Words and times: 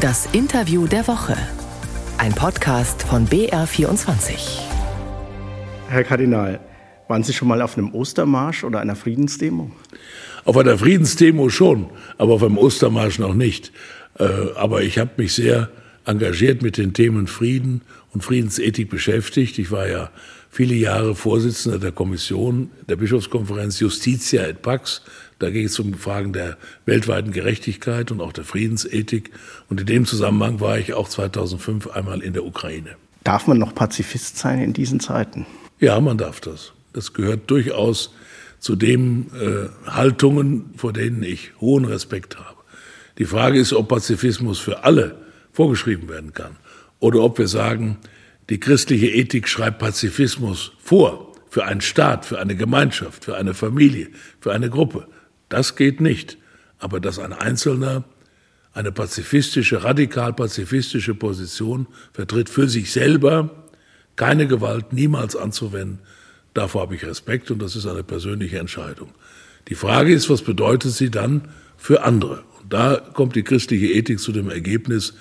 Das 0.00 0.28
Interview 0.32 0.86
der 0.86 1.08
Woche. 1.08 1.34
Ein 2.18 2.34
Podcast 2.34 3.02
von 3.04 3.26
BR24. 3.26 4.60
Herr 5.88 6.04
Kardinal, 6.04 6.60
waren 7.08 7.22
Sie 7.22 7.32
schon 7.32 7.48
mal 7.48 7.62
auf 7.62 7.78
einem 7.78 7.94
Ostermarsch 7.94 8.64
oder 8.64 8.80
einer 8.80 8.94
Friedensdemo? 8.94 9.70
Auf 10.44 10.54
einer 10.58 10.76
Friedensdemo 10.76 11.48
schon, 11.48 11.86
aber 12.18 12.34
auf 12.34 12.42
einem 12.42 12.58
Ostermarsch 12.58 13.18
noch 13.18 13.32
nicht. 13.32 13.72
Äh, 14.18 14.28
aber 14.56 14.82
ich 14.82 14.98
habe 14.98 15.12
mich 15.16 15.32
sehr 15.32 15.70
engagiert 16.04 16.60
mit 16.60 16.76
den 16.76 16.92
Themen 16.92 17.26
Frieden 17.26 17.80
und 18.12 18.22
Friedensethik 18.22 18.90
beschäftigt. 18.90 19.58
Ich 19.58 19.70
war 19.70 19.88
ja 19.88 20.10
viele 20.56 20.74
Jahre 20.74 21.14
Vorsitzender 21.14 21.78
der 21.78 21.92
Kommission 21.92 22.70
der 22.88 22.96
Bischofskonferenz 22.96 23.78
Justitia 23.78 24.42
et 24.44 24.62
Pax. 24.62 25.02
Da 25.38 25.50
ging 25.50 25.66
es 25.66 25.78
um 25.78 25.92
Fragen 25.92 26.32
der 26.32 26.56
weltweiten 26.86 27.30
Gerechtigkeit 27.30 28.10
und 28.10 28.22
auch 28.22 28.32
der 28.32 28.44
Friedensethik. 28.44 29.32
Und 29.68 29.82
in 29.82 29.86
dem 29.86 30.06
Zusammenhang 30.06 30.58
war 30.60 30.78
ich 30.78 30.94
auch 30.94 31.10
2005 31.10 31.88
einmal 31.88 32.22
in 32.22 32.32
der 32.32 32.46
Ukraine. 32.46 32.96
Darf 33.22 33.46
man 33.46 33.58
noch 33.58 33.74
Pazifist 33.74 34.38
sein 34.38 34.62
in 34.62 34.72
diesen 34.72 34.98
Zeiten? 34.98 35.44
Ja, 35.78 36.00
man 36.00 36.16
darf 36.16 36.40
das. 36.40 36.72
Das 36.94 37.12
gehört 37.12 37.50
durchaus 37.50 38.14
zu 38.58 38.76
den 38.76 39.26
äh, 39.38 39.90
Haltungen, 39.90 40.70
vor 40.78 40.94
denen 40.94 41.22
ich 41.22 41.52
hohen 41.60 41.84
Respekt 41.84 42.38
habe. 42.38 42.56
Die 43.18 43.26
Frage 43.26 43.58
ist, 43.58 43.74
ob 43.74 43.88
Pazifismus 43.88 44.58
für 44.58 44.84
alle 44.84 45.16
vorgeschrieben 45.52 46.08
werden 46.08 46.32
kann 46.32 46.56
oder 46.98 47.20
ob 47.20 47.38
wir 47.38 47.46
sagen, 47.46 47.98
die 48.50 48.60
christliche 48.60 49.08
Ethik 49.08 49.48
schreibt 49.48 49.78
Pazifismus 49.78 50.72
vor 50.78 51.32
für 51.48 51.64
einen 51.64 51.80
Staat, 51.80 52.24
für 52.24 52.38
eine 52.38 52.54
Gemeinschaft, 52.54 53.24
für 53.24 53.36
eine 53.36 53.54
Familie, 53.54 54.08
für 54.40 54.52
eine 54.52 54.70
Gruppe. 54.70 55.08
Das 55.48 55.76
geht 55.76 56.00
nicht. 56.00 56.38
Aber 56.78 57.00
dass 57.00 57.18
ein 57.18 57.32
Einzelner 57.32 58.04
eine 58.72 58.92
pazifistische, 58.92 59.82
radikal 59.82 60.34
pazifistische 60.34 61.14
Position 61.14 61.86
vertritt 62.12 62.50
für 62.50 62.68
sich 62.68 62.92
selber, 62.92 63.64
keine 64.16 64.46
Gewalt 64.46 64.92
niemals 64.92 65.34
anzuwenden, 65.34 66.00
davor 66.52 66.82
habe 66.82 66.94
ich 66.94 67.06
Respekt 67.06 67.50
und 67.50 67.60
das 67.60 67.74
ist 67.74 67.86
eine 67.86 68.02
persönliche 68.02 68.58
Entscheidung. 68.58 69.10
Die 69.68 69.74
Frage 69.74 70.12
ist, 70.12 70.28
was 70.28 70.42
bedeutet 70.42 70.92
sie 70.92 71.10
dann 71.10 71.48
für 71.78 72.02
andere? 72.04 72.44
Und 72.60 72.72
da 72.72 72.96
kommt 72.96 73.34
die 73.34 73.42
christliche 73.42 73.86
Ethik 73.86 74.20
zu 74.20 74.32
dem 74.32 74.50
Ergebnis, 74.50 75.14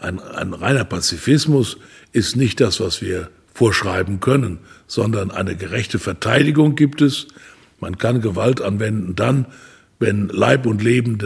ein, 0.00 0.18
ein 0.18 0.54
reiner 0.54 0.84
Pazifismus 0.84 1.76
ist 2.12 2.36
nicht 2.36 2.60
das, 2.60 2.80
was 2.80 3.02
wir 3.02 3.30
vorschreiben 3.54 4.20
können, 4.20 4.58
sondern 4.86 5.30
eine 5.30 5.56
gerechte 5.56 5.98
Verteidigung 5.98 6.74
gibt 6.74 7.02
es. 7.02 7.28
Man 7.78 7.98
kann 7.98 8.20
Gewalt 8.20 8.60
anwenden 8.60 9.14
dann, 9.16 9.46
wenn 9.98 10.28
Leib 10.28 10.66
und 10.66 10.82
Leben 10.82 11.18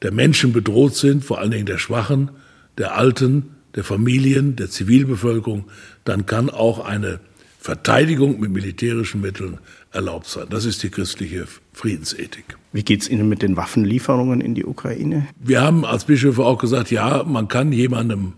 der 0.00 0.12
Menschen 0.12 0.52
bedroht 0.52 0.96
sind, 0.96 1.24
vor 1.24 1.38
allen 1.38 1.50
Dingen 1.50 1.66
der 1.66 1.78
Schwachen, 1.78 2.30
der 2.78 2.96
Alten, 2.96 3.50
der 3.74 3.84
Familien, 3.84 4.56
der 4.56 4.70
Zivilbevölkerung, 4.70 5.66
dann 6.04 6.26
kann 6.26 6.48
auch 6.48 6.84
eine 6.84 7.20
Verteidigung 7.62 8.40
mit 8.40 8.50
militärischen 8.50 9.20
Mitteln 9.20 9.58
erlaubt 9.92 10.26
sein. 10.26 10.46
Das 10.50 10.64
ist 10.64 10.82
die 10.82 10.90
christliche 10.90 11.46
Friedensethik. 11.72 12.56
Wie 12.72 12.82
geht 12.82 13.02
es 13.02 13.08
Ihnen 13.08 13.28
mit 13.28 13.40
den 13.40 13.56
Waffenlieferungen 13.56 14.40
in 14.40 14.56
die 14.56 14.64
Ukraine? 14.64 15.28
Wir 15.38 15.60
haben 15.62 15.84
als 15.84 16.06
Bischöfe 16.06 16.44
auch 16.44 16.58
gesagt, 16.58 16.90
ja, 16.90 17.22
man 17.22 17.46
kann 17.46 17.70
jemandem, 17.70 18.32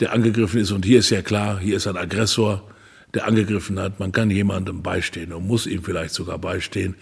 der 0.00 0.14
angegriffen 0.14 0.58
ist, 0.58 0.70
und 0.70 0.86
hier 0.86 1.00
ist 1.00 1.10
ja 1.10 1.20
klar, 1.20 1.60
hier 1.60 1.76
ist 1.76 1.86
ein 1.86 1.98
Aggressor, 1.98 2.62
der 3.12 3.26
angegriffen 3.26 3.78
hat, 3.78 4.00
man 4.00 4.10
kann 4.10 4.30
jemandem 4.30 4.82
beistehen 4.82 5.34
und 5.34 5.46
muss 5.46 5.66
ihm 5.66 5.84
vielleicht 5.84 6.14
sogar 6.14 6.38
beistehen. 6.38 6.94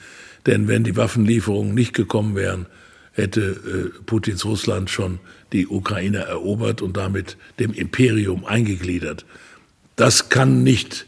Denn 0.47 0.67
wenn 0.67 0.83
die 0.83 0.97
Waffenlieferungen 0.97 1.73
nicht 1.73 1.95
gekommen 1.95 2.35
wären, 2.35 2.67
hätte 3.13 3.93
äh, 3.97 4.03
Putins 4.07 4.45
Russland 4.45 4.91
schon 4.91 5.21
die 5.53 5.69
Ukraine 5.69 6.19
erobert 6.19 6.83
und 6.83 6.97
damit 6.97 7.37
dem 7.61 7.73
Imperium 7.73 8.45
eingegliedert. 8.45 9.25
Das 9.95 10.31
kann 10.31 10.65
nicht 10.65 11.07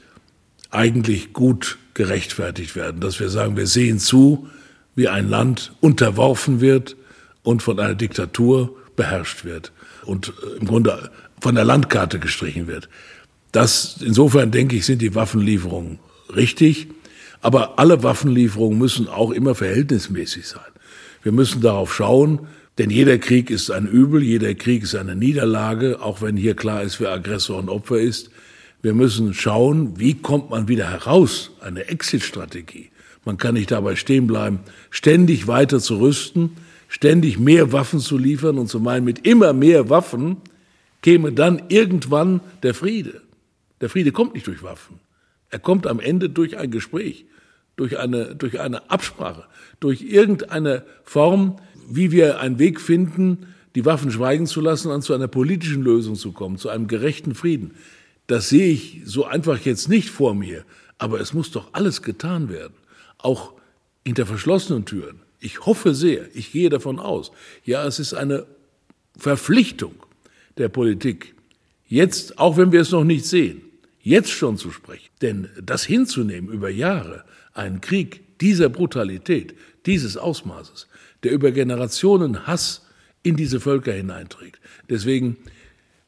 eigentlich 0.72 1.32
gut 1.32 1.78
gerechtfertigt 1.94 2.74
werden, 2.74 3.00
dass 3.00 3.20
wir 3.20 3.28
sagen, 3.28 3.56
wir 3.56 3.66
sehen 3.66 3.98
zu, 3.98 4.48
wie 4.94 5.08
ein 5.08 5.28
Land 5.28 5.72
unterworfen 5.80 6.60
wird 6.60 6.96
und 7.42 7.62
von 7.62 7.78
einer 7.78 7.94
Diktatur 7.94 8.74
beherrscht 8.96 9.44
wird 9.44 9.72
und 10.04 10.28
äh, 10.28 10.58
im 10.58 10.66
Grunde 10.66 11.10
von 11.40 11.54
der 11.54 11.64
Landkarte 11.64 12.18
gestrichen 12.18 12.66
wird. 12.66 12.88
Das, 13.52 13.98
insofern 14.00 14.50
denke 14.50 14.76
ich, 14.76 14.86
sind 14.86 15.02
die 15.02 15.14
Waffenlieferungen 15.14 15.98
richtig. 16.34 16.88
Aber 17.42 17.78
alle 17.78 18.02
Waffenlieferungen 18.02 18.78
müssen 18.78 19.08
auch 19.08 19.32
immer 19.32 19.54
verhältnismäßig 19.54 20.46
sein. 20.46 20.60
Wir 21.22 21.32
müssen 21.32 21.60
darauf 21.60 21.94
schauen, 21.94 22.46
denn 22.78 22.88
jeder 22.88 23.18
Krieg 23.18 23.50
ist 23.50 23.70
ein 23.70 23.86
Übel, 23.86 24.22
jeder 24.22 24.54
Krieg 24.54 24.84
ist 24.84 24.94
eine 24.94 25.16
Niederlage, 25.16 26.00
auch 26.00 26.22
wenn 26.22 26.36
hier 26.36 26.54
klar 26.54 26.82
ist, 26.82 27.00
wer 27.00 27.10
Aggressor 27.10 27.58
und 27.58 27.68
Opfer 27.68 27.98
ist. 27.98 28.30
Wir 28.82 28.94
müssen 28.94 29.32
schauen, 29.32 29.98
wie 30.00 30.14
kommt 30.14 30.50
man 30.50 30.66
wieder 30.66 30.90
heraus, 30.90 31.52
eine 31.60 31.86
Exit-Strategie. 31.86 32.90
Man 33.24 33.38
kann 33.38 33.54
nicht 33.54 33.70
dabei 33.70 33.94
stehen 33.94 34.26
bleiben, 34.26 34.58
ständig 34.90 35.46
weiter 35.46 35.78
zu 35.78 36.00
rüsten, 36.00 36.56
ständig 36.88 37.38
mehr 37.38 37.70
Waffen 37.70 38.00
zu 38.00 38.18
liefern 38.18 38.58
und 38.58 38.66
zu 38.66 38.80
meinen, 38.80 39.04
mit 39.04 39.24
immer 39.24 39.52
mehr 39.52 39.88
Waffen 39.88 40.38
käme 41.00 41.32
dann 41.32 41.62
irgendwann 41.68 42.40
der 42.64 42.74
Friede. 42.74 43.22
Der 43.80 43.88
Friede 43.88 44.10
kommt 44.10 44.34
nicht 44.34 44.48
durch 44.48 44.64
Waffen. 44.64 44.98
Er 45.50 45.60
kommt 45.60 45.86
am 45.86 46.00
Ende 46.00 46.28
durch 46.28 46.58
ein 46.58 46.72
Gespräch, 46.72 47.26
durch 47.76 48.00
eine, 48.00 48.34
durch 48.34 48.58
eine 48.58 48.90
Absprache, 48.90 49.44
durch 49.78 50.02
irgendeine 50.02 50.84
Form, 51.04 51.56
wie 51.88 52.10
wir 52.10 52.40
einen 52.40 52.58
Weg 52.58 52.80
finden, 52.80 53.46
die 53.76 53.84
Waffen 53.84 54.10
schweigen 54.10 54.46
zu 54.46 54.60
lassen 54.60 54.90
und 54.90 55.02
zu 55.02 55.14
einer 55.14 55.28
politischen 55.28 55.82
Lösung 55.82 56.16
zu 56.16 56.32
kommen, 56.32 56.58
zu 56.58 56.68
einem 56.68 56.88
gerechten 56.88 57.36
Frieden. 57.36 57.72
Das 58.32 58.48
sehe 58.48 58.72
ich 58.72 59.02
so 59.04 59.26
einfach 59.26 59.60
jetzt 59.60 59.90
nicht 59.90 60.08
vor 60.08 60.34
mir, 60.34 60.64
aber 60.96 61.20
es 61.20 61.34
muss 61.34 61.50
doch 61.50 61.68
alles 61.74 62.00
getan 62.00 62.48
werden 62.48 62.72
auch 63.18 63.52
hinter 64.06 64.24
verschlossenen 64.24 64.86
Türen. 64.86 65.20
Ich 65.38 65.66
hoffe 65.66 65.94
sehr, 65.94 66.34
ich 66.34 66.50
gehe 66.50 66.70
davon 66.70 66.98
aus, 66.98 67.30
ja, 67.62 67.86
es 67.86 67.98
ist 67.98 68.14
eine 68.14 68.46
Verpflichtung 69.18 69.94
der 70.56 70.70
Politik, 70.70 71.34
jetzt, 71.86 72.38
auch 72.38 72.56
wenn 72.56 72.72
wir 72.72 72.80
es 72.80 72.90
noch 72.90 73.04
nicht 73.04 73.26
sehen, 73.26 73.60
jetzt 74.00 74.30
schon 74.30 74.56
zu 74.56 74.70
sprechen. 74.70 75.10
Denn 75.20 75.50
das 75.62 75.84
hinzunehmen 75.84 76.50
über 76.50 76.70
Jahre, 76.70 77.24
einen 77.52 77.82
Krieg 77.82 78.38
dieser 78.38 78.70
Brutalität, 78.70 79.54
dieses 79.84 80.16
Ausmaßes, 80.16 80.88
der 81.22 81.32
über 81.32 81.50
Generationen 81.50 82.46
Hass 82.46 82.86
in 83.22 83.36
diese 83.36 83.60
Völker 83.60 83.92
hineinträgt. 83.92 84.58
Deswegen 84.88 85.36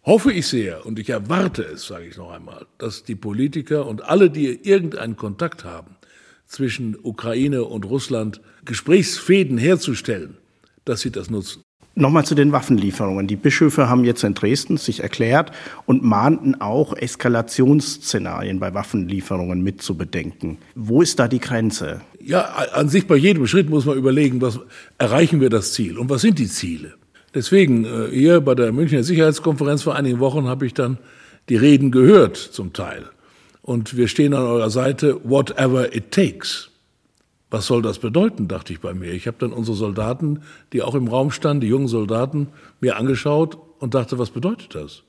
hoffe 0.04 0.32
ich 0.32 0.46
sehr 0.46 0.86
und 0.86 0.98
ich 0.98 1.10
erwarte 1.10 1.62
es, 1.62 1.86
sage 1.86 2.06
ich 2.06 2.16
noch 2.16 2.30
einmal, 2.30 2.66
dass 2.78 3.04
die 3.04 3.14
Politiker 3.14 3.86
und 3.86 4.04
alle, 4.04 4.30
die 4.30 4.46
irgendeinen 4.62 5.16
Kontakt 5.16 5.64
haben, 5.64 5.96
zwischen 6.46 6.96
Ukraine 7.02 7.64
und 7.64 7.84
Russland 7.84 8.40
Gesprächsfäden 8.64 9.58
herzustellen, 9.58 10.36
dass 10.84 11.00
sie 11.00 11.10
das 11.10 11.30
nutzen. 11.30 11.62
Nochmal 11.96 12.24
zu 12.24 12.34
den 12.34 12.50
Waffenlieferungen. 12.50 13.28
Die 13.28 13.36
Bischöfe 13.36 13.88
haben 13.88 14.04
jetzt 14.04 14.24
in 14.24 14.34
Dresden 14.34 14.78
sich 14.78 15.00
erklärt 15.00 15.52
und 15.86 16.02
mahnten 16.02 16.60
auch, 16.60 16.96
Eskalationsszenarien 16.96 18.58
bei 18.58 18.74
Waffenlieferungen 18.74 19.62
mitzubedenken. 19.62 20.58
Wo 20.74 21.02
ist 21.02 21.20
da 21.20 21.28
die 21.28 21.38
Grenze? 21.38 22.00
Ja, 22.20 22.42
an 22.72 22.88
sich 22.88 23.06
bei 23.06 23.14
jedem 23.14 23.46
Schritt 23.46 23.70
muss 23.70 23.84
man 23.84 23.96
überlegen, 23.96 24.40
was 24.40 24.58
erreichen 24.98 25.40
wir 25.40 25.50
das 25.50 25.72
Ziel 25.72 25.96
und 25.96 26.10
was 26.10 26.22
sind 26.22 26.40
die 26.40 26.48
Ziele. 26.48 26.94
Deswegen, 27.34 27.84
äh, 27.84 28.08
hier 28.10 28.40
bei 28.40 28.54
der 28.54 28.72
Münchner 28.72 29.02
Sicherheitskonferenz 29.02 29.82
vor 29.82 29.96
einigen 29.96 30.20
Wochen 30.20 30.46
habe 30.46 30.66
ich 30.66 30.74
dann 30.74 30.98
die 31.48 31.56
Reden 31.56 31.90
gehört 31.90 32.36
zum 32.36 32.72
Teil 32.72 33.04
und 33.62 33.96
wir 33.96 34.08
stehen 34.08 34.34
an 34.34 34.42
eurer 34.42 34.70
Seite, 34.70 35.20
whatever 35.24 35.94
it 35.94 36.10
takes. 36.10 36.70
Was 37.50 37.66
soll 37.66 37.82
das 37.82 37.98
bedeuten, 37.98 38.48
dachte 38.48 38.72
ich 38.72 38.80
bei 38.80 38.94
mir. 38.94 39.12
Ich 39.12 39.26
habe 39.26 39.36
dann 39.38 39.52
unsere 39.52 39.76
Soldaten, 39.76 40.42
die 40.72 40.82
auch 40.82 40.94
im 40.94 41.08
Raum 41.08 41.30
standen, 41.30 41.62
die 41.62 41.68
jungen 41.68 41.88
Soldaten, 41.88 42.48
mir 42.80 42.96
angeschaut 42.96 43.56
und 43.78 43.94
dachte, 43.94 44.18
was 44.18 44.30
bedeutet 44.30 44.74
das? 44.74 45.02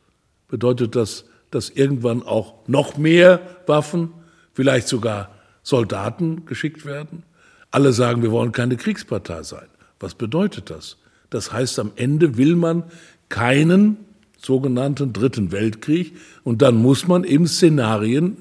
Bedeutet 0.48 0.96
das, 0.96 1.26
dass 1.52 1.70
irgendwann 1.70 2.24
auch 2.24 2.54
noch 2.68 2.98
mehr 2.98 3.42
Waffen, 3.66 4.12
vielleicht 4.54 4.88
sogar 4.88 5.32
Soldaten 5.64 6.46
geschickt 6.46 6.86
werden? 6.86 7.24
Alle 7.72 7.94
sagen, 7.94 8.22
wir 8.22 8.32
wollen 8.32 8.52
keine 8.52 8.78
Kriegspartei 8.78 9.44
sein. 9.44 9.68
Was 10.00 10.14
bedeutet 10.16 10.70
das? 10.70 10.98
Das 11.36 11.52
heißt, 11.52 11.80
am 11.80 11.92
Ende 11.98 12.38
will 12.38 12.56
man 12.56 12.84
keinen 13.28 13.98
sogenannten 14.42 15.12
Dritten 15.12 15.52
Weltkrieg 15.52 16.14
und 16.46 16.62
dann 16.62 16.78
muss 16.78 17.08
man 17.10 17.26
eben 17.26 17.46
Szenarien 17.46 18.38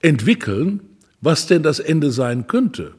entwickeln, 0.00 0.80
was 1.22 1.46
denn 1.46 1.62
das 1.62 1.78
Ende 1.78 2.10
sein 2.10 2.46
könnte, 2.46 2.92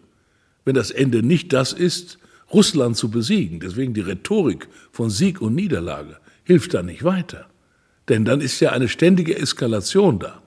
wenn 0.66 0.74
das 0.74 0.90
Ende 0.90 1.22
nicht 1.22 1.54
das 1.54 1.72
ist, 1.72 2.18
Russland 2.52 2.98
zu 2.98 3.12
besiegen. 3.12 3.60
Deswegen 3.60 3.94
die 3.94 4.02
Rhetorik 4.02 4.70
von 4.92 5.12
Sieg 5.12 5.40
und 5.40 5.54
Niederlage 5.54 6.18
hilft 6.44 6.74
da 6.74 6.82
nicht 6.82 7.04
weiter. 7.04 7.46
Denn 8.10 8.26
dann 8.26 8.42
ist 8.42 8.60
ja 8.60 8.72
eine 8.72 8.88
ständige 8.88 9.38
Eskalation 9.38 10.18
da. 10.18 10.42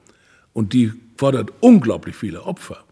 Und 0.53 0.73
die 0.73 0.93
fordert 1.17 1.53
unglaublich 1.61 2.17
viele 2.17 2.43
Opfer. 2.43 2.83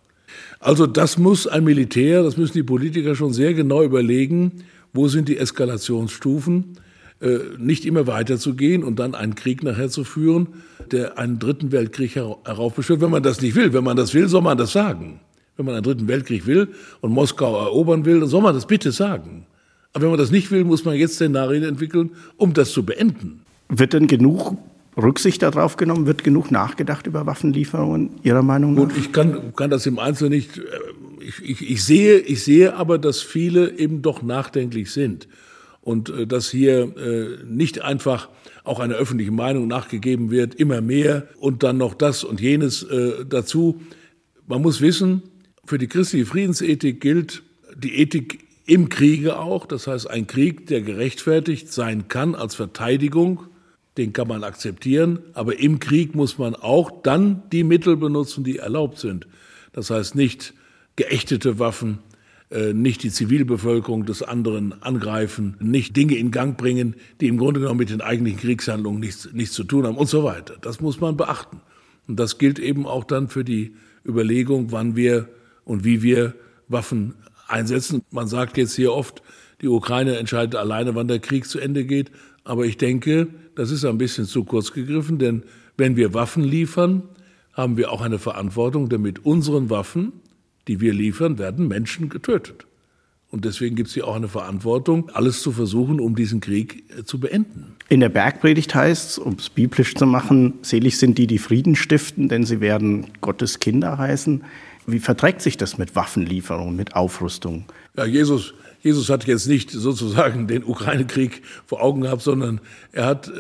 Also 0.60 0.86
das 0.86 1.18
muss 1.18 1.48
ein 1.48 1.64
Militär, 1.64 2.22
das 2.22 2.36
müssen 2.36 2.52
die 2.52 2.62
Politiker 2.62 3.16
schon 3.16 3.32
sehr 3.32 3.52
genau 3.52 3.82
überlegen, 3.82 4.64
wo 4.98 5.06
sind 5.06 5.28
die 5.28 5.38
Eskalationsstufen. 5.38 6.76
äh, 7.20 7.38
nicht 7.58 7.84
immer 7.84 8.06
weiterzugehen 8.06 8.84
und 8.84 8.98
dann 8.98 9.14
einen 9.14 9.34
Krieg 9.34 9.64
nachher 9.64 9.88
zu 9.88 10.04
führen, 10.04 10.48
der 10.92 11.18
einen 11.18 11.38
dritten 11.38 11.72
Weltkrieg 11.72 12.14
heraufbeschwört. 12.14 13.00
Wenn 13.00 13.10
man 13.10 13.24
das 13.24 13.40
nicht 13.40 13.56
will, 13.56 13.72
wenn 13.72 13.82
man 13.82 13.96
das 13.96 14.14
will, 14.14 14.28
soll 14.28 14.42
man 14.42 14.56
das 14.58 14.72
sagen. 14.72 15.18
Wenn 15.56 15.66
man 15.66 15.74
einen 15.74 15.82
dritten 15.82 16.06
Weltkrieg 16.06 16.46
will 16.46 16.68
und 17.00 17.12
Moskau 17.12 17.58
erobern 17.58 18.04
will, 18.04 18.20
dann 18.20 18.28
soll 18.28 18.42
man 18.42 18.54
das 18.54 18.66
bitte 18.66 18.92
sagen. 18.92 19.46
Aber 19.92 20.02
wenn 20.02 20.10
man 20.10 20.18
das 20.18 20.30
nicht 20.30 20.50
will, 20.52 20.64
muss 20.64 20.84
man 20.84 20.94
jetzt 20.94 21.14
Szenarien 21.14 21.64
entwickeln, 21.64 22.10
um 22.36 22.54
das 22.54 22.70
zu 22.70 22.84
beenden. 22.84 23.42
Wird 23.68 23.92
denn 23.92 24.06
genug 24.06 24.56
Rücksicht 24.96 25.42
darauf 25.42 25.76
genommen? 25.76 26.06
Wird 26.06 26.22
genug 26.22 26.52
nachgedacht 26.52 27.06
über 27.08 27.26
Waffenlieferungen 27.26 28.10
Ihrer 28.22 28.42
Meinung 28.42 28.74
nach? 28.74 28.82
Gut, 28.82 28.96
ich 28.96 29.12
kann, 29.12 29.54
kann 29.56 29.70
das 29.70 29.86
im 29.86 29.98
Einzelnen 29.98 30.32
nicht. 30.32 30.60
Ich, 31.20 31.42
ich, 31.42 31.70
ich, 31.70 31.84
sehe, 31.84 32.18
ich 32.18 32.42
sehe 32.44 32.74
aber, 32.74 32.98
dass 32.98 33.20
viele 33.20 33.78
eben 33.78 34.02
doch 34.02 34.22
nachdenklich 34.22 34.90
sind 34.90 35.28
und 35.80 36.08
äh, 36.10 36.26
dass 36.26 36.50
hier 36.50 36.96
äh, 36.96 37.44
nicht 37.44 37.80
einfach 37.80 38.28
auch 38.64 38.80
eine 38.80 38.94
öffentliche 38.94 39.32
Meinung 39.32 39.66
nachgegeben 39.66 40.30
wird, 40.30 40.54
immer 40.54 40.80
mehr 40.80 41.28
und 41.38 41.62
dann 41.62 41.78
noch 41.78 41.94
das 41.94 42.24
und 42.24 42.40
jenes 42.40 42.82
äh, 42.82 43.24
dazu. 43.26 43.80
Man 44.46 44.62
muss 44.62 44.80
wissen, 44.80 45.22
für 45.64 45.78
die 45.78 45.88
christliche 45.88 46.26
Friedensethik 46.26 47.00
gilt 47.00 47.42
die 47.76 47.96
Ethik 48.00 48.46
im 48.66 48.88
Kriege 48.88 49.38
auch, 49.38 49.66
das 49.66 49.86
heißt 49.86 50.10
ein 50.10 50.26
Krieg, 50.26 50.66
der 50.66 50.82
gerechtfertigt 50.82 51.72
sein 51.72 52.08
kann 52.08 52.34
als 52.34 52.54
Verteidigung 52.54 53.48
den 53.98 54.12
kann 54.12 54.28
man 54.28 54.44
akzeptieren, 54.44 55.18
aber 55.34 55.58
im 55.58 55.80
Krieg 55.80 56.14
muss 56.14 56.38
man 56.38 56.54
auch 56.54 57.02
dann 57.02 57.42
die 57.50 57.64
Mittel 57.64 57.96
benutzen, 57.96 58.44
die 58.44 58.58
erlaubt 58.58 58.98
sind. 58.98 59.26
Das 59.72 59.90
heißt 59.90 60.14
nicht 60.14 60.54
geächtete 60.98 61.60
Waffen, 61.60 62.00
äh, 62.50 62.72
nicht 62.72 63.04
die 63.04 63.12
Zivilbevölkerung 63.12 64.04
des 64.04 64.24
anderen 64.24 64.82
angreifen, 64.82 65.56
nicht 65.60 65.96
Dinge 65.96 66.16
in 66.16 66.32
Gang 66.32 66.58
bringen, 66.58 66.96
die 67.20 67.28
im 67.28 67.38
Grunde 67.38 67.60
genommen 67.60 67.78
mit 67.78 67.90
den 67.90 68.00
eigentlichen 68.00 68.40
Kriegshandlungen 68.40 68.98
nichts, 68.98 69.28
nichts 69.32 69.54
zu 69.54 69.62
tun 69.62 69.86
haben 69.86 69.96
und 69.96 70.08
so 70.08 70.24
weiter. 70.24 70.56
Das 70.60 70.80
muss 70.80 71.00
man 71.00 71.16
beachten. 71.16 71.60
Und 72.08 72.18
das 72.18 72.38
gilt 72.38 72.58
eben 72.58 72.84
auch 72.84 73.04
dann 73.04 73.28
für 73.28 73.44
die 73.44 73.76
Überlegung, 74.04 74.72
wann 74.72 74.96
wir 74.96 75.28
und 75.64 75.84
wie 75.84 76.02
wir 76.02 76.34
Waffen 76.66 77.14
einsetzen. 77.46 78.02
Man 78.10 78.26
sagt 78.26 78.56
jetzt 78.56 78.74
hier 78.74 78.92
oft, 78.92 79.22
die 79.60 79.68
Ukraine 79.68 80.16
entscheidet 80.16 80.56
alleine, 80.56 80.96
wann 80.96 81.06
der 81.06 81.20
Krieg 81.20 81.46
zu 81.46 81.60
Ende 81.60 81.84
geht. 81.84 82.10
Aber 82.42 82.66
ich 82.66 82.76
denke, 82.76 83.28
das 83.54 83.70
ist 83.70 83.84
ein 83.84 83.98
bisschen 83.98 84.24
zu 84.24 84.42
kurz 84.42 84.72
gegriffen, 84.72 85.18
denn 85.18 85.44
wenn 85.76 85.94
wir 85.96 86.12
Waffen 86.12 86.42
liefern, 86.42 87.02
haben 87.52 87.76
wir 87.76 87.92
auch 87.92 88.00
eine 88.00 88.18
Verantwortung, 88.18 88.88
denn 88.88 89.02
mit 89.02 89.24
unseren 89.24 89.70
Waffen, 89.70 90.12
die 90.68 90.80
wir 90.80 90.94
liefern, 90.94 91.38
werden 91.38 91.68
Menschen 91.68 92.08
getötet. 92.08 92.66
Und 93.30 93.44
deswegen 93.44 93.76
gibt 93.76 93.88
es 93.88 93.94
hier 93.94 94.06
auch 94.06 94.16
eine 94.16 94.28
Verantwortung, 94.28 95.10
alles 95.10 95.42
zu 95.42 95.52
versuchen, 95.52 96.00
um 96.00 96.14
diesen 96.14 96.40
Krieg 96.40 96.84
äh, 96.96 97.04
zu 97.04 97.20
beenden. 97.20 97.76
In 97.88 98.00
der 98.00 98.08
Bergpredigt 98.08 98.74
heißt 98.74 99.10
es, 99.10 99.18
um 99.18 99.34
es 99.34 99.50
biblisch 99.50 99.94
zu 99.94 100.06
machen, 100.06 100.54
selig 100.62 100.98
sind 100.98 101.18
die, 101.18 101.26
die 101.26 101.38
Frieden 101.38 101.76
stiften, 101.76 102.28
denn 102.28 102.44
sie 102.44 102.60
werden 102.60 103.08
Gottes 103.20 103.60
Kinder 103.60 103.98
heißen. 103.98 104.44
Wie 104.86 105.00
verträgt 105.00 105.42
sich 105.42 105.58
das 105.58 105.76
mit 105.76 105.94
Waffenlieferungen, 105.94 106.74
mit 106.74 106.96
Aufrüstung? 106.96 107.66
Ja, 107.96 108.06
Jesus 108.06 108.54
Jesus 108.80 109.10
hat 109.10 109.26
jetzt 109.26 109.48
nicht 109.48 109.70
sozusagen 109.70 110.46
den 110.46 110.64
Ukraine-Krieg 110.64 111.42
vor 111.66 111.82
Augen 111.82 112.02
gehabt, 112.02 112.22
sondern 112.22 112.60
er 112.92 113.06
hat 113.06 113.28
äh, 113.28 113.32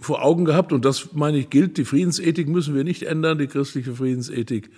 vor 0.00 0.24
Augen 0.24 0.44
gehabt, 0.44 0.72
und 0.72 0.84
das 0.84 1.12
meine 1.12 1.38
ich 1.38 1.50
gilt, 1.50 1.76
die 1.76 1.84
Friedensethik 1.84 2.48
müssen 2.48 2.74
wir 2.74 2.84
nicht 2.84 3.02
ändern, 3.02 3.38
die 3.38 3.46
christliche 3.46 3.94
Friedensethik, 3.94 4.70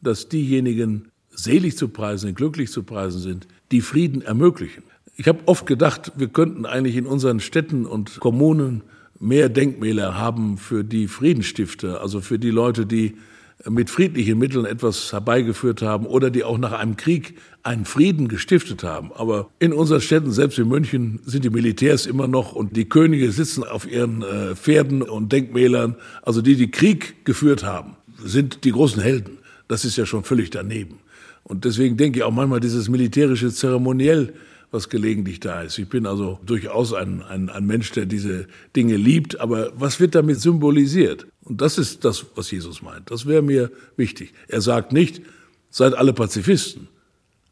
dass 0.00 0.28
diejenigen 0.28 1.11
selig 1.34 1.76
zu 1.76 1.88
preisen, 1.88 2.34
glücklich 2.34 2.70
zu 2.70 2.82
preisen 2.82 3.20
sind, 3.20 3.46
die 3.70 3.80
Frieden 3.80 4.22
ermöglichen. 4.22 4.82
Ich 5.16 5.28
habe 5.28 5.40
oft 5.46 5.66
gedacht, 5.66 6.12
wir 6.16 6.28
könnten 6.28 6.66
eigentlich 6.66 6.96
in 6.96 7.06
unseren 7.06 7.40
Städten 7.40 7.86
und 7.86 8.20
Kommunen 8.20 8.82
mehr 9.20 9.48
Denkmäler 9.48 10.18
haben 10.18 10.58
für 10.58 10.84
die 10.84 11.06
Friedensstifter, 11.06 12.00
also 12.00 12.20
für 12.20 12.38
die 12.38 12.50
Leute, 12.50 12.86
die 12.86 13.14
mit 13.68 13.90
friedlichen 13.90 14.38
Mitteln 14.38 14.64
etwas 14.64 15.12
herbeigeführt 15.12 15.82
haben 15.82 16.06
oder 16.06 16.30
die 16.30 16.42
auch 16.44 16.58
nach 16.58 16.72
einem 16.72 16.96
Krieg 16.96 17.38
einen 17.62 17.84
Frieden 17.84 18.28
gestiftet 18.28 18.82
haben. 18.82 19.12
Aber 19.12 19.50
in 19.58 19.72
unseren 19.72 20.00
Städten, 20.00 20.32
selbst 20.32 20.58
in 20.58 20.68
München, 20.68 21.20
sind 21.24 21.44
die 21.44 21.50
Militärs 21.50 22.06
immer 22.06 22.26
noch 22.26 22.52
und 22.52 22.76
die 22.76 22.88
Könige 22.88 23.30
sitzen 23.30 23.62
auf 23.62 23.88
ihren 23.88 24.22
äh, 24.22 24.56
Pferden 24.56 25.02
und 25.02 25.30
Denkmälern. 25.30 25.96
Also 26.22 26.42
die, 26.42 26.56
die 26.56 26.70
Krieg 26.70 27.24
geführt 27.24 27.62
haben, 27.62 27.96
sind 28.24 28.64
die 28.64 28.72
großen 28.72 29.00
Helden. 29.00 29.38
Das 29.68 29.84
ist 29.84 29.96
ja 29.96 30.06
schon 30.06 30.24
völlig 30.24 30.50
daneben. 30.50 30.98
Und 31.44 31.64
deswegen 31.64 31.96
denke 31.96 32.18
ich 32.18 32.24
auch 32.24 32.32
manchmal 32.32 32.60
dieses 32.60 32.88
militärische 32.88 33.52
Zeremoniell, 33.52 34.34
was 34.70 34.88
gelegentlich 34.88 35.38
da 35.38 35.62
ist. 35.62 35.78
Ich 35.78 35.88
bin 35.88 36.06
also 36.06 36.38
durchaus 36.44 36.94
ein, 36.94 37.22
ein, 37.22 37.50
ein 37.50 37.66
Mensch, 37.66 37.92
der 37.92 38.06
diese 38.06 38.46
Dinge 38.74 38.96
liebt, 38.96 39.38
aber 39.38 39.72
was 39.76 40.00
wird 40.00 40.14
damit 40.14 40.40
symbolisiert? 40.40 41.26
Und 41.44 41.60
das 41.60 41.76
ist 41.76 42.04
das, 42.04 42.24
was 42.34 42.50
Jesus 42.50 42.80
meint. 42.80 43.10
Das 43.10 43.26
wäre 43.26 43.42
mir 43.42 43.70
wichtig. 43.96 44.32
Er 44.48 44.62
sagt 44.62 44.92
nicht, 44.92 45.20
seid 45.68 45.94
alle 45.94 46.14
Pazifisten, 46.14 46.88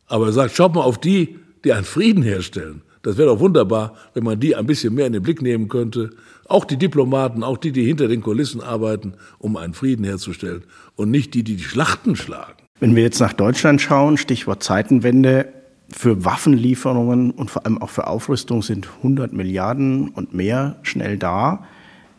aber 0.07 0.27
er 0.27 0.33
sagt, 0.33 0.57
schaut 0.57 0.75
mal 0.75 0.83
auf 0.83 0.99
die, 0.99 1.39
die 1.65 1.73
einen 1.73 1.85
Frieden 1.85 2.23
herstellen. 2.23 2.83
Das 3.03 3.17
wäre 3.17 3.29
doch 3.29 3.41
wunderbar, 3.41 3.97
wenn 4.15 4.25
man 4.25 4.41
die 4.41 4.57
ein 4.57 4.67
bisschen 4.67 4.95
mehr 4.95 5.07
in 5.07 5.13
den 5.13 5.23
Blick 5.23 5.41
nehmen 5.43 5.69
könnte. 5.69 6.11
Auch 6.47 6.65
die 6.65 6.77
Diplomaten, 6.77 7.43
auch 7.43 7.57
die, 7.57 7.73
die 7.73 7.85
hinter 7.85 8.09
den 8.09 8.23
Kulissen 8.23 8.61
arbeiten, 8.61 9.15
um 9.39 9.57
einen 9.57 9.75
Frieden 9.75 10.05
herzustellen 10.05 10.65
und 10.97 11.11
nicht 11.11 11.35
die, 11.35 11.43
die 11.43 11.57
die 11.57 11.65
Schlachten 11.65 12.17
schlagen. 12.17 12.63
Wenn 12.81 12.97
wir 12.97 13.03
jetzt 13.03 13.21
nach 13.21 13.35
Deutschland 13.35 13.83
schauen, 13.83 14.17
Stichwort 14.17 14.63
Zeitenwende, 14.63 15.53
für 15.93 16.25
Waffenlieferungen 16.25 17.31
und 17.33 17.51
vor 17.51 17.67
allem 17.67 17.83
auch 17.83 17.91
für 17.91 18.07
Aufrüstung 18.07 18.63
sind 18.63 18.89
100 18.99 19.33
Milliarden 19.33 20.09
und 20.09 20.33
mehr 20.33 20.77
schnell 20.83 21.19
da. 21.19 21.67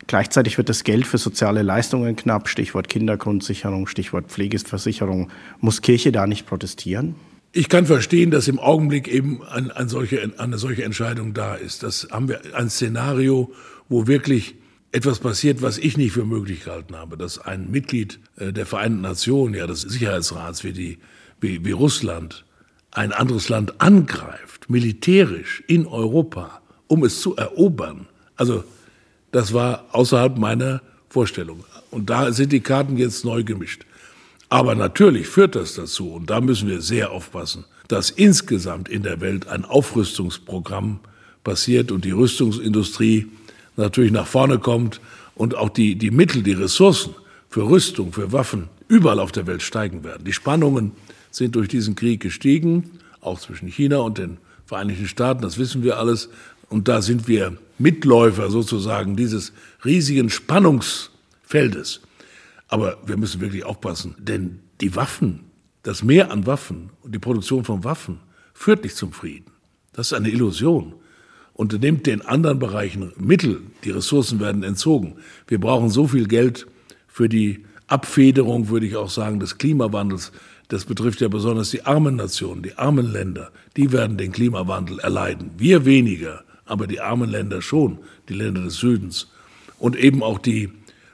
Gleichzeitig 0.07 0.57
wird 0.57 0.69
das 0.69 0.83
Geld 0.83 1.07
für 1.07 1.17
soziale 1.17 1.61
Leistungen 1.61 2.15
knapp, 2.15 2.49
Stichwort 2.49 2.89
Kindergrundsicherung, 2.89 3.87
Stichwort 3.87 4.27
Pflegeversicherung. 4.27 5.31
Muss 5.61 5.81
Kirche 5.81 6.11
da 6.11 6.27
nicht 6.27 6.45
protestieren? 6.45 7.15
Ich 7.53 7.69
kann 7.69 7.85
verstehen, 7.85 8.29
dass 8.29 8.47
im 8.47 8.59
Augenblick 8.59 9.07
eben 9.07 9.41
ein, 9.43 9.71
ein 9.71 9.87
solche, 9.89 10.31
eine 10.37 10.57
solche 10.57 10.83
Entscheidung 10.83 11.33
da 11.33 11.55
ist. 11.55 11.81
Das 11.81 12.09
haben 12.11 12.27
wir 12.27 12.41
ein 12.53 12.69
Szenario, 12.69 13.51
wo 13.89 14.05
wirklich 14.05 14.55
etwas 14.91 15.19
passiert, 15.19 15.61
was 15.61 15.77
ich 15.77 15.97
nicht 15.97 16.11
für 16.11 16.25
möglich 16.25 16.65
gehalten 16.65 16.95
habe, 16.95 17.17
dass 17.17 17.39
ein 17.39 17.71
Mitglied 17.71 18.19
äh, 18.37 18.51
der 18.51 18.65
Vereinten 18.65 19.01
Nationen, 19.01 19.53
ja 19.53 19.67
des 19.67 19.81
Sicherheitsrats 19.81 20.63
wie, 20.63 20.73
die, 20.73 20.97
wie, 21.39 21.63
wie 21.63 21.71
Russland, 21.71 22.45
ein 22.91 23.13
anderes 23.13 23.47
Land 23.47 23.79
angreift, 23.79 24.69
militärisch 24.69 25.63
in 25.67 25.87
Europa, 25.87 26.61
um 26.87 27.03
es 27.05 27.21
zu 27.21 27.35
erobern. 27.37 28.07
Also 28.35 28.65
das 29.31 29.53
war 29.53 29.85
außerhalb 29.93 30.37
meiner 30.37 30.81
Vorstellung. 31.07 31.63
Und 31.89 32.09
da 32.09 32.33
sind 32.33 32.51
die 32.51 32.59
Karten 32.59 32.97
jetzt 32.97 33.23
neu 33.23 33.43
gemischt. 33.43 33.85
Aber 34.49 34.75
natürlich 34.75 35.27
führt 35.27 35.55
das 35.55 35.75
dazu, 35.75 36.11
und 36.11 36.29
da 36.29 36.41
müssen 36.41 36.67
wir 36.67 36.81
sehr 36.81 37.11
aufpassen, 37.11 37.63
dass 37.87 38.09
insgesamt 38.09 38.89
in 38.89 39.03
der 39.03 39.21
Welt 39.21 39.47
ein 39.47 39.63
Aufrüstungsprogramm 39.63 40.99
passiert 41.45 41.91
und 41.91 42.03
die 42.03 42.11
Rüstungsindustrie 42.11 43.27
natürlich 43.81 44.11
nach 44.11 44.27
vorne 44.27 44.59
kommt 44.59 45.01
und 45.35 45.55
auch 45.55 45.69
die, 45.69 45.95
die 45.95 46.11
Mittel, 46.11 46.43
die 46.43 46.53
Ressourcen 46.53 47.15
für 47.49 47.69
Rüstung, 47.69 48.13
für 48.13 48.31
Waffen 48.31 48.69
überall 48.87 49.19
auf 49.19 49.31
der 49.31 49.47
Welt 49.47 49.61
steigen 49.61 50.03
werden. 50.03 50.23
Die 50.25 50.33
Spannungen 50.33 50.91
sind 51.31 51.55
durch 51.55 51.67
diesen 51.67 51.95
Krieg 51.95 52.21
gestiegen, 52.21 52.91
auch 53.21 53.39
zwischen 53.39 53.67
China 53.67 53.97
und 53.97 54.17
den 54.17 54.37
Vereinigten 54.65 55.07
Staaten, 55.07 55.41
das 55.41 55.57
wissen 55.57 55.83
wir 55.83 55.97
alles. 55.97 56.29
Und 56.69 56.87
da 56.87 57.01
sind 57.01 57.27
wir 57.27 57.57
Mitläufer 57.77 58.49
sozusagen 58.49 59.17
dieses 59.17 59.51
riesigen 59.83 60.29
Spannungsfeldes. 60.29 61.99
Aber 62.69 62.97
wir 63.05 63.17
müssen 63.17 63.41
wirklich 63.41 63.65
aufpassen, 63.65 64.15
denn 64.17 64.59
die 64.79 64.95
Waffen, 64.95 65.41
das 65.83 66.03
Mehr 66.03 66.31
an 66.31 66.45
Waffen 66.45 66.89
und 67.01 67.13
die 67.13 67.19
Produktion 67.19 67.65
von 67.65 67.83
Waffen 67.83 68.19
führt 68.53 68.83
nicht 68.83 68.95
zum 68.95 69.11
Frieden. 69.11 69.51
Das 69.91 70.07
ist 70.07 70.13
eine 70.13 70.29
Illusion 70.29 70.93
und 71.61 71.79
nimmt 71.79 72.07
den 72.07 72.23
anderen 72.23 72.57
Bereichen 72.57 73.11
Mittel, 73.19 73.61
die 73.83 73.91
Ressourcen 73.91 74.39
werden 74.39 74.63
entzogen. 74.63 75.17
Wir 75.47 75.59
brauchen 75.59 75.91
so 75.91 76.07
viel 76.07 76.27
Geld 76.27 76.65
für 77.07 77.29
die 77.29 77.65
Abfederung, 77.85 78.69
würde 78.69 78.87
ich 78.87 78.95
auch 78.95 79.11
sagen, 79.11 79.39
des 79.39 79.59
Klimawandels. 79.59 80.31
Das 80.69 80.85
betrifft 80.85 81.21
ja 81.21 81.27
besonders 81.27 81.69
die 81.69 81.85
armen 81.85 82.15
Nationen, 82.15 82.63
die 82.63 82.79
armen 82.79 83.11
Länder. 83.11 83.51
Die 83.77 83.91
werden 83.91 84.17
den 84.17 84.31
Klimawandel 84.31 84.97
erleiden. 85.01 85.51
Wir 85.59 85.85
weniger, 85.85 86.43
aber 86.65 86.87
die 86.87 86.99
armen 86.99 87.29
Länder 87.29 87.61
schon, 87.61 87.99
die 88.27 88.33
Länder 88.33 88.63
des 88.63 88.77
Südens. 88.77 89.27
Und 89.77 89.95
eben 89.95 90.23
auch 90.23 90.39
die 90.39 90.71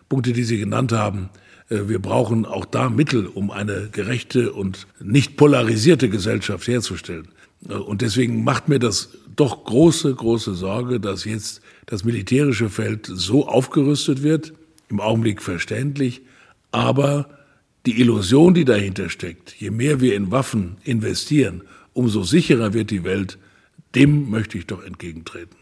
Punkte, 0.08 0.32
die 0.32 0.46
Sie 0.46 0.60
genannt 0.60 0.94
haben. 0.94 1.30
Äh, 1.70 1.90
wir 1.90 2.00
brauchen 2.00 2.46
auch 2.46 2.64
da 2.64 2.90
Mittel, 2.90 3.26
um 3.28 3.52
eine 3.52 3.90
gerechte 3.92 4.54
und 4.54 4.88
nicht 5.02 5.36
polarisierte 5.36 6.08
Gesellschaft 6.08 6.70
herzustellen. 6.70 7.28
Äh, 7.68 7.74
und 7.74 8.02
deswegen 8.02 8.44
macht 8.44 8.70
mir 8.70 8.80
das 8.80 9.10
doch 9.36 9.64
große, 9.66 10.14
große 10.14 10.56
Sorge, 10.56 11.00
dass 11.00 11.26
jetzt 11.26 11.62
das 11.86 12.04
militärische 12.04 12.70
Feld 12.70 13.10
so 13.12 13.48
aufgerüstet 13.48 14.24
wird, 14.24 14.54
im 14.90 15.00
Augenblick 15.00 15.42
verständlich, 15.42 16.22
aber 16.72 17.30
die 17.86 18.00
Illusion, 18.00 18.54
die 18.54 18.66
dahinter 18.66 19.10
steckt, 19.10 19.54
je 19.60 19.70
mehr 19.70 20.02
wir 20.02 20.16
in 20.16 20.32
Waffen 20.32 20.78
investieren, 20.84 21.64
umso 21.94 22.24
sicherer 22.24 22.74
wird 22.74 22.92
die 22.92 23.04
Welt, 23.04 23.38
dem 23.96 24.30
möchte 24.30 24.58
ich 24.58 24.68
doch 24.68 24.84
entgegentreten. 24.84 25.57